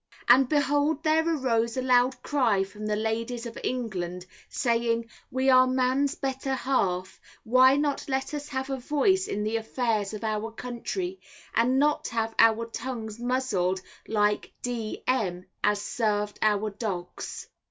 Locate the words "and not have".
11.53-12.33